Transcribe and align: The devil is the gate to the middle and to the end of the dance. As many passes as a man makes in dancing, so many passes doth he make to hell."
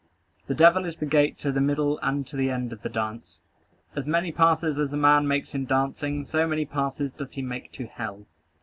The 0.47 0.55
devil 0.55 0.85
is 0.85 0.95
the 0.95 1.05
gate 1.05 1.37
to 1.37 1.51
the 1.51 1.61
middle 1.61 1.99
and 2.01 2.25
to 2.25 2.35
the 2.35 2.49
end 2.49 2.73
of 2.73 2.81
the 2.81 2.89
dance. 2.89 3.39
As 3.95 4.07
many 4.07 4.31
passes 4.31 4.79
as 4.79 4.91
a 4.91 4.97
man 4.97 5.27
makes 5.27 5.53
in 5.53 5.65
dancing, 5.65 6.25
so 6.25 6.47
many 6.47 6.65
passes 6.65 7.13
doth 7.13 7.33
he 7.33 7.43
make 7.43 7.71
to 7.73 7.85
hell." 7.85 8.25